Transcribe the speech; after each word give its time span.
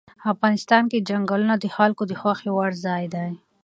افغانستان 0.33 0.83
کې 0.91 1.05
چنګلونه 1.07 1.55
د 1.59 1.65
خلکو 1.75 2.03
د 2.07 2.13
خوښې 2.19 2.49
وړ 2.53 2.71
ځای 2.85 3.03
دی. 3.13 3.27